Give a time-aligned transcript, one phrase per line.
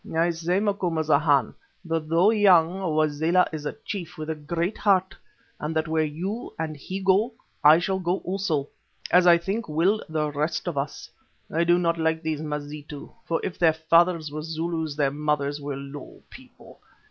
[0.17, 1.53] "I say, Macumazana,
[1.85, 5.13] that, though young, Wazela is a chief with a great heart,
[5.59, 8.69] and that where you and he go, I shall go also,
[9.11, 11.11] as I think will the rest of us.
[11.53, 15.75] I do not like these Mazitu, for if their fathers were Zulus their mothers were
[15.77, 16.79] low people.